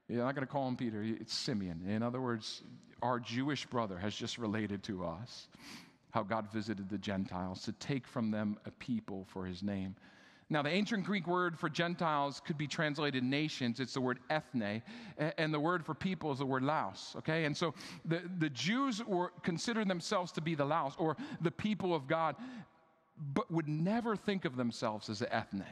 [0.08, 1.84] You're not going to call him Peter, it's Simeon.
[1.88, 2.64] In other words,
[3.02, 5.50] our Jewish brother has just related to us
[6.12, 9.96] how God visited the Gentiles to take from them a people for his name.
[10.50, 13.82] Now, the ancient Greek word for Gentiles could be translated nations.
[13.82, 14.82] It's the word ethne.
[15.38, 17.16] And the word for people is the word laos.
[17.18, 17.44] Okay?
[17.44, 17.74] And so
[18.06, 22.38] the, the Jews were considered themselves to be the laos or the people of God,
[23.34, 25.66] but would never think of themselves as ethne.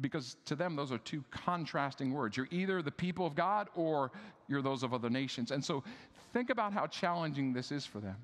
[0.00, 2.36] Because to them, those are two contrasting words.
[2.36, 4.12] You're either the people of God or
[4.48, 5.50] you're those of other nations.
[5.50, 5.84] And so
[6.32, 8.16] think about how challenging this is for them.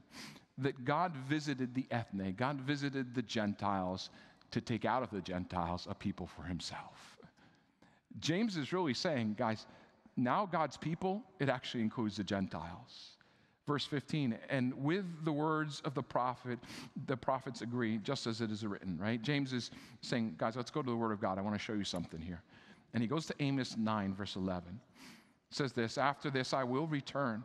[0.58, 4.08] That God visited the ethne, God visited the Gentiles
[4.52, 7.18] to take out of the Gentiles a people for himself.
[8.20, 9.66] James is really saying, guys,
[10.16, 13.15] now God's people, it actually includes the Gentiles.
[13.66, 16.58] Verse 15, and with the words of the prophet,
[17.06, 19.20] the prophets agree, just as it is written, right?
[19.20, 21.36] James is saying, guys, let's go to the word of God.
[21.36, 22.42] I want to show you something here.
[22.94, 24.80] And he goes to Amos 9, verse 11.
[25.50, 27.44] It says this After this, I will return,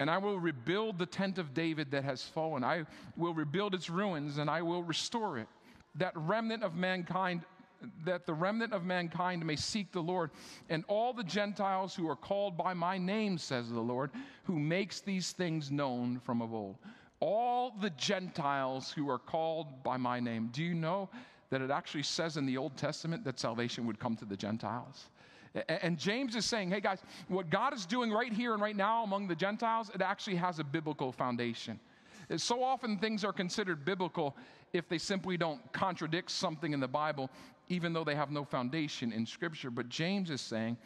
[0.00, 2.64] and I will rebuild the tent of David that has fallen.
[2.64, 2.86] I
[3.18, 5.48] will rebuild its ruins, and I will restore it
[5.98, 7.42] that remnant of mankind
[8.04, 10.30] that the remnant of mankind may seek the Lord,
[10.68, 14.10] and all the Gentiles who are called by my name, says the Lord,
[14.44, 16.76] who makes these things known from of old.
[17.20, 20.50] All the Gentiles who are called by my name.
[20.52, 21.08] Do you know
[21.50, 25.06] that it actually says in the Old Testament that salvation would come to the Gentiles?
[25.68, 29.04] And James is saying, hey guys, what God is doing right here and right now
[29.04, 31.80] among the Gentiles, it actually has a biblical foundation.
[32.36, 34.36] So often things are considered biblical
[34.72, 37.30] if they simply don't contradict something in the Bible,
[37.68, 39.70] even though they have no foundation in Scripture.
[39.70, 40.76] But James is saying,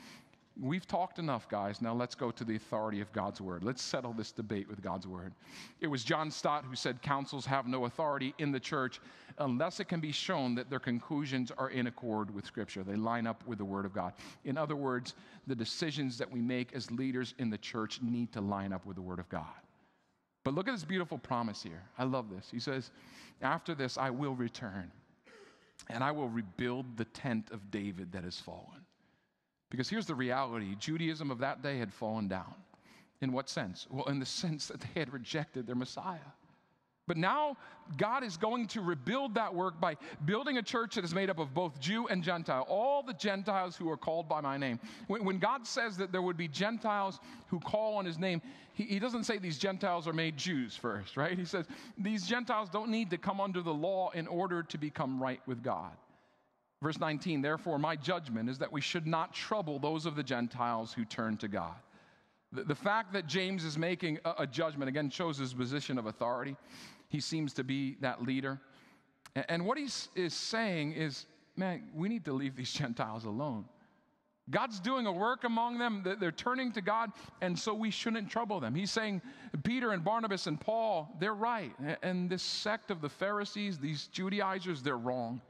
[0.61, 1.81] We've talked enough, guys.
[1.81, 3.65] Now let's go to the authority of God's word.
[3.65, 5.33] Let's settle this debate with God's word.
[5.81, 9.01] It was John Stott who said councils have no authority in the church
[9.39, 12.83] unless it can be shown that their conclusions are in accord with Scripture.
[12.83, 14.13] They line up with the word of God.
[14.45, 15.15] In other words,
[15.47, 18.97] the decisions that we make as leaders in the church need to line up with
[18.97, 19.47] the word of God.
[20.45, 21.83] But look at this beautiful promise here.
[21.97, 22.49] I love this.
[22.51, 22.91] He says,
[23.41, 24.91] After this, I will return
[25.93, 28.85] and I will rebuild the tent of David that has fallen.
[29.71, 32.55] Because here's the reality Judaism of that day had fallen down.
[33.21, 33.87] In what sense?
[33.91, 36.19] Well, in the sense that they had rejected their Messiah.
[37.11, 37.57] But now
[37.97, 39.97] God is going to rebuild that work by
[40.27, 43.75] building a church that is made up of both Jew and Gentile, all the Gentiles
[43.75, 44.79] who are called by my name.
[45.09, 47.19] When, when God says that there would be Gentiles
[47.49, 48.41] who call on his name,
[48.75, 51.37] he, he doesn't say these Gentiles are made Jews first, right?
[51.37, 51.67] He says
[51.99, 55.65] these Gentiles don't need to come under the law in order to become right with
[55.65, 55.91] God.
[56.81, 60.93] Verse 19, therefore, my judgment is that we should not trouble those of the Gentiles
[60.93, 61.75] who turn to God.
[62.53, 66.57] The, fact that James is making a judgment, again, shows his position of authority.
[67.11, 68.59] He seems to be that leader.
[69.35, 73.67] And what he is saying is, man, we need to leave these Gentiles alone.
[74.49, 76.05] God's doing a work among them.
[76.19, 78.75] They're turning to God, and so we shouldn't trouble them.
[78.75, 79.23] He's saying,
[79.63, 81.73] Peter and Barnabas and Paul, they're right.
[82.03, 85.41] And this sect of the Pharisees, these Judaizers, they're wrong.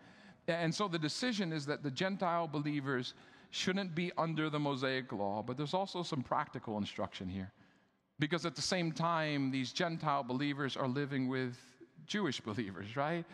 [0.48, 3.14] And so the decision is that the Gentile believers
[3.50, 7.52] shouldn't be under the Mosaic law, but there's also some practical instruction here.
[8.20, 11.56] Because at the same time, these Gentile believers are living with
[12.06, 13.24] Jewish believers, right?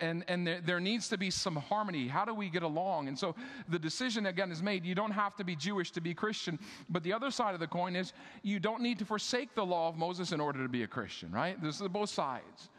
[0.00, 2.08] And, and there, there, needs to be some harmony.
[2.08, 3.06] How do we get along?
[3.06, 3.36] And so
[3.68, 4.84] the decision again is made.
[4.84, 6.58] You don't have to be Jewish to be Christian.
[6.90, 9.88] But the other side of the coin is you don't need to forsake the law
[9.88, 11.62] of Moses in order to be a Christian, right?
[11.62, 12.70] This is both sides.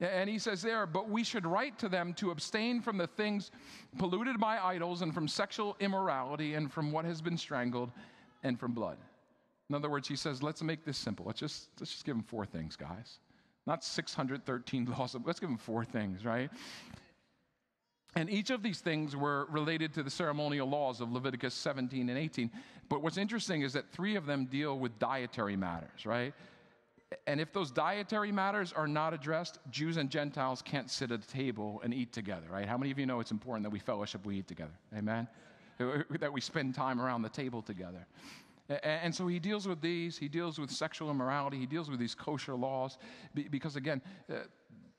[0.00, 3.50] And he says there, but we should write to them to abstain from the things
[3.98, 7.90] polluted by idols and from sexual immorality and from what has been strangled
[8.44, 8.98] and from blood.
[9.68, 11.26] In other words, he says, let's make this simple.
[11.26, 13.18] Let's just, let's just give them four things, guys.
[13.66, 15.14] Not 613 laws.
[15.24, 16.50] Let's give them four things, right?
[18.16, 22.18] And each of these things were related to the ceremonial laws of Leviticus 17 and
[22.18, 22.50] 18.
[22.88, 26.32] But what's interesting is that three of them deal with dietary matters, right?
[27.26, 31.28] And if those dietary matters are not addressed, Jews and Gentiles can't sit at a
[31.28, 32.66] table and eat together, right?
[32.66, 34.74] How many of you know it's important that we fellowship, we eat together?
[34.96, 35.28] Amen?
[36.18, 38.04] That we spend time around the table together.
[38.68, 42.14] And so he deals with these, he deals with sexual immorality, he deals with these
[42.14, 42.98] kosher laws,
[43.34, 44.40] because again, uh,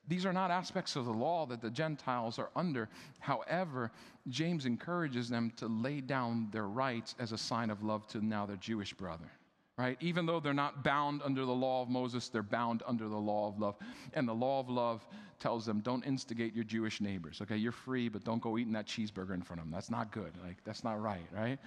[0.08, 2.88] these are not aspects of the law that the Gentiles are under.
[3.20, 3.92] However,
[4.28, 8.44] James encourages them to lay down their rights as a sign of love to now
[8.44, 9.30] their Jewish brother.
[9.78, 9.96] Right?
[10.00, 13.48] Even though they're not bound under the law of Moses, they're bound under the law
[13.48, 13.76] of love.
[14.12, 15.06] And the law of love
[15.38, 17.40] tells them don't instigate your Jewish neighbors.
[17.40, 19.70] Okay, you're free, but don't go eating that cheeseburger in front of them.
[19.70, 20.32] That's not good.
[20.44, 21.58] Like, that's not right, right?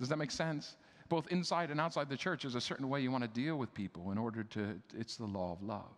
[0.00, 0.76] Does that make sense?
[1.12, 3.74] Both inside and outside the church, there's a certain way you want to deal with
[3.74, 5.92] people in order to, it's the law of love.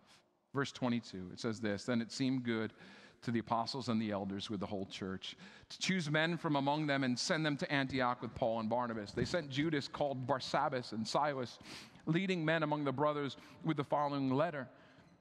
[0.53, 2.73] Verse 22, it says this Then it seemed good
[3.21, 5.37] to the apostles and the elders with the whole church
[5.69, 9.13] to choose men from among them and send them to Antioch with Paul and Barnabas.
[9.13, 11.59] They sent Judas, called Barsabbas, and Silas,
[12.05, 14.67] leading men among the brothers, with the following letter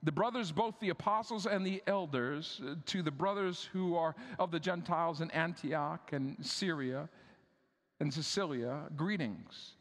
[0.03, 4.51] the brothers, both the apostles and the elders, uh, to the brothers who are of
[4.51, 7.09] the Gentiles in Antioch and Syria
[8.01, 9.76] and Cilicia, greetings.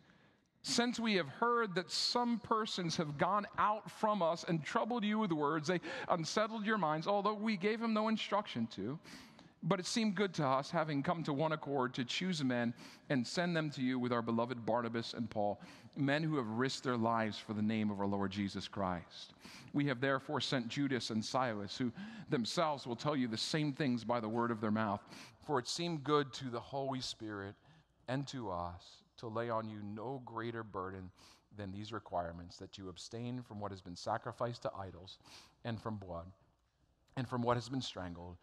[0.65, 5.19] Since we have heard that some persons have gone out from us and troubled you
[5.19, 8.97] with words, they unsettled your minds, although we gave them no instruction to.
[9.61, 12.73] But it seemed good to us, having come to one accord, to choose men
[13.09, 15.59] and send them to you with our beloved Barnabas and Paul,
[15.97, 19.33] men who have risked their lives for the name of our Lord Jesus Christ.
[19.73, 21.91] We have therefore sent Judas and Silas, who
[22.29, 25.01] themselves will tell you the same things by the word of their mouth.
[25.45, 27.55] For it seemed good to the Holy Spirit
[28.07, 31.09] and to us to lay on you no greater burden
[31.55, 35.17] than these requirements that you abstain from what has been sacrificed to idols,
[35.63, 36.25] and from blood,
[37.15, 38.35] and from what has been strangled,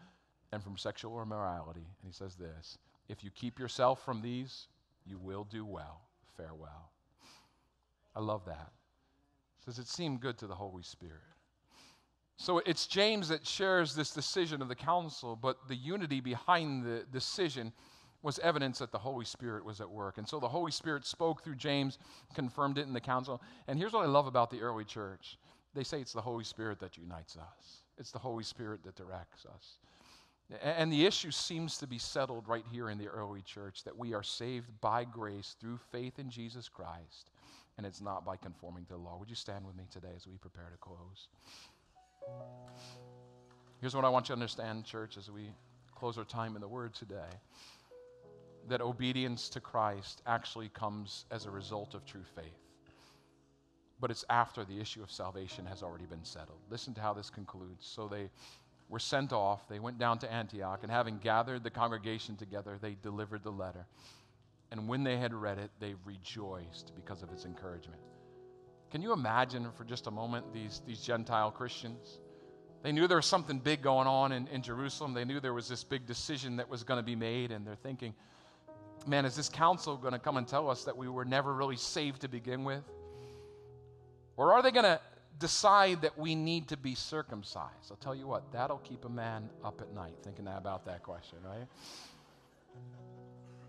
[0.52, 1.86] and from sexual immorality.
[2.00, 2.78] And he says this
[3.08, 4.68] if you keep yourself from these,
[5.04, 6.00] you will do well.
[6.36, 6.90] Farewell.
[8.16, 8.72] I love that.
[9.58, 11.20] It says it seemed good to the Holy Spirit.
[12.36, 17.04] So it's James that shares this decision of the council, but the unity behind the
[17.12, 17.72] decision
[18.22, 20.18] was evidence that the Holy Spirit was at work.
[20.18, 21.98] And so the Holy Spirit spoke through James,
[22.34, 23.40] confirmed it in the council.
[23.66, 25.38] And here's what I love about the early church
[25.72, 29.46] they say it's the Holy Spirit that unites us, it's the Holy Spirit that directs
[29.46, 29.78] us.
[30.64, 34.14] And the issue seems to be settled right here in the early church that we
[34.14, 37.30] are saved by grace through faith in Jesus Christ,
[37.78, 39.16] and it's not by conforming to the law.
[39.16, 41.28] Would you stand with me today as we prepare to close?
[43.80, 45.52] Here's what I want you to understand, church, as we
[45.94, 47.30] close our time in the Word today
[48.68, 52.44] that obedience to Christ actually comes as a result of true faith.
[54.00, 56.58] But it's after the issue of salvation has already been settled.
[56.70, 57.86] Listen to how this concludes.
[57.86, 58.30] So they
[58.88, 62.96] were sent off, they went down to Antioch, and having gathered the congregation together, they
[63.02, 63.86] delivered the letter.
[64.72, 68.00] And when they had read it, they rejoiced because of its encouragement.
[68.90, 72.18] Can you imagine for just a moment these, these Gentile Christians?
[72.82, 75.12] They knew there was something big going on in, in Jerusalem.
[75.14, 77.76] They knew there was this big decision that was going to be made, and they're
[77.76, 78.14] thinking,
[79.06, 81.76] man, is this council going to come and tell us that we were never really
[81.76, 82.82] saved to begin with?
[84.36, 85.00] Or are they going to
[85.38, 87.90] decide that we need to be circumcised?
[87.90, 91.38] I'll tell you what, that'll keep a man up at night thinking about that question,
[91.44, 91.66] right?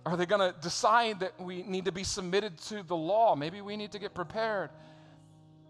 [0.05, 3.35] Are they going to decide that we need to be submitted to the law?
[3.35, 4.69] Maybe we need to get prepared.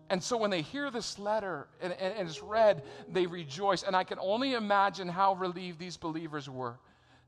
[0.10, 3.84] And so when they hear this letter and, and, and it's read, they rejoice.
[3.84, 6.78] And I can only imagine how relieved these believers were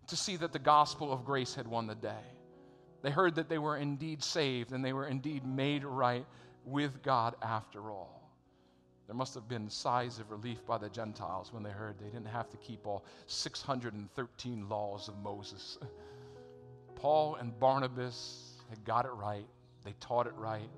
[0.07, 2.25] to see that the gospel of grace had won the day.
[3.01, 6.25] They heard that they were indeed saved and they were indeed made right
[6.65, 8.31] with God after all.
[9.07, 12.27] There must have been sighs of relief by the Gentiles when they heard they didn't
[12.27, 15.77] have to keep all 613 laws of Moses.
[16.95, 19.45] Paul and Barnabas had got it right,
[19.83, 20.69] they taught it right.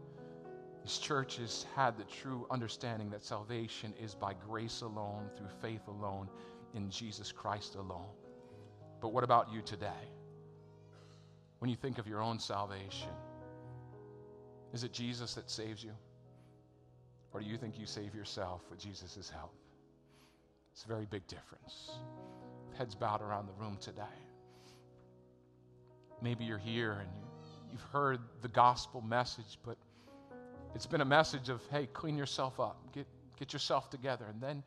[0.83, 6.29] These churches had the true understanding that salvation is by grace alone, through faith alone,
[6.73, 8.09] in Jesus Christ alone.
[9.01, 10.09] But what about you today?
[11.59, 13.09] When you think of your own salvation,
[14.73, 15.91] is it Jesus that saves you?
[17.33, 19.53] Or do you think you save yourself with Jesus' help?
[20.73, 21.91] It's a very big difference.
[22.77, 24.03] Heads bowed around the room today.
[26.21, 27.09] Maybe you're here and
[27.71, 29.77] you've heard the gospel message, but
[30.75, 34.63] it's been a message of, hey, clean yourself up, get, get yourself together, and then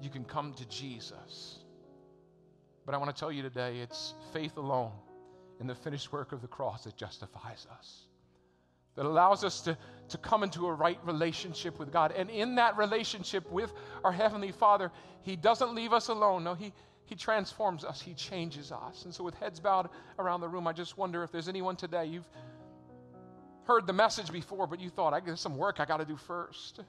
[0.00, 1.63] you can come to Jesus.
[2.84, 4.92] But I want to tell you today it's faith alone
[5.60, 8.06] in the finished work of the cross that justifies us,
[8.96, 9.76] that allows us to,
[10.08, 12.12] to come into a right relationship with God.
[12.12, 13.72] And in that relationship with
[14.02, 14.90] our Heavenly Father,
[15.22, 16.44] He doesn't leave us alone.
[16.44, 16.72] No, He,
[17.06, 19.04] he transforms us, He changes us.
[19.04, 22.06] And so, with heads bowed around the room, I just wonder if there's anyone today,
[22.06, 22.28] you've
[23.64, 26.16] heard the message before, but you thought, I got some work I got to do
[26.16, 26.80] first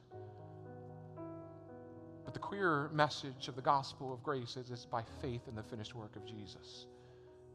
[2.36, 5.96] the clear message of the gospel of grace is it's by faith in the finished
[5.96, 6.86] work of Jesus.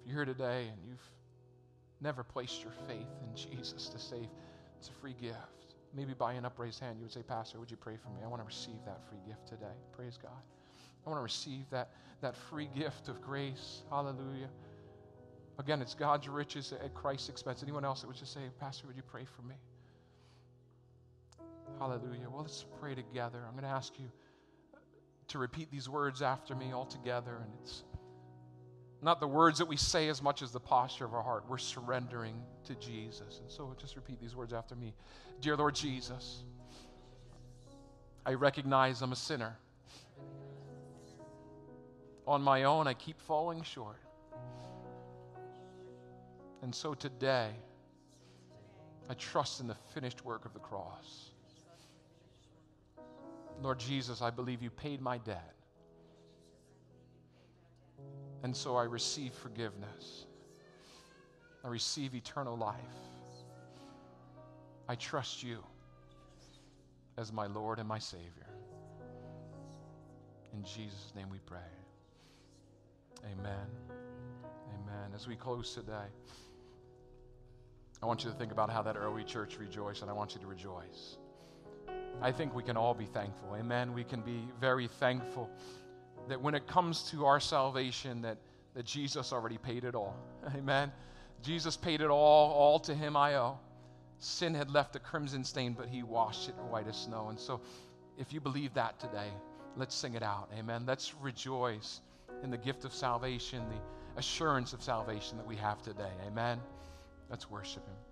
[0.00, 1.10] If you're here today and you've
[2.00, 4.30] never placed your faith in Jesus to save,
[4.78, 5.74] it's a free gift.
[5.94, 8.22] Maybe by an upraised hand, you would say, Pastor, would you pray for me?
[8.24, 9.76] I want to receive that free gift today.
[9.92, 10.40] Praise God.
[11.04, 11.90] I want to receive that,
[12.22, 13.82] that free gift of grace.
[13.90, 14.48] Hallelujah.
[15.58, 17.62] Again, it's God's riches at Christ's expense.
[17.62, 19.56] Anyone else that would just say, Pastor, would you pray for me?
[21.78, 22.30] Hallelujah.
[22.30, 23.40] Well, let's pray together.
[23.46, 24.06] I'm going to ask you
[25.30, 27.38] to repeat these words after me all together.
[27.42, 27.84] And it's
[29.02, 31.44] not the words that we say as much as the posture of our heart.
[31.48, 33.40] We're surrendering to Jesus.
[33.40, 34.94] And so just repeat these words after me
[35.40, 36.42] Dear Lord Jesus,
[38.26, 39.56] I recognize I'm a sinner.
[42.26, 43.96] On my own, I keep falling short.
[46.62, 47.50] And so today,
[49.08, 51.30] I trust in the finished work of the cross.
[53.62, 55.54] Lord Jesus, I believe you paid my debt.
[58.42, 60.24] And so I receive forgiveness.
[61.64, 62.74] I receive eternal life.
[64.88, 65.62] I trust you
[67.18, 68.46] as my Lord and my Savior.
[70.54, 71.58] In Jesus' name we pray.
[73.24, 73.66] Amen.
[73.90, 75.10] Amen.
[75.14, 76.08] As we close today,
[78.02, 80.40] I want you to think about how that early church rejoiced, and I want you
[80.40, 81.18] to rejoice.
[82.22, 83.56] I think we can all be thankful.
[83.56, 83.94] Amen.
[83.94, 85.50] We can be very thankful
[86.28, 88.36] that when it comes to our salvation, that,
[88.74, 90.14] that Jesus already paid it all.
[90.56, 90.92] Amen.
[91.42, 93.58] Jesus paid it all, all to him I owe.
[94.18, 97.30] Sin had left a crimson stain, but he washed it white as snow.
[97.30, 97.60] And so,
[98.18, 99.28] if you believe that today,
[99.76, 100.50] let's sing it out.
[100.58, 100.84] Amen.
[100.86, 102.02] Let's rejoice
[102.42, 106.12] in the gift of salvation, the assurance of salvation that we have today.
[106.26, 106.60] Amen.
[107.30, 108.09] Let's worship him.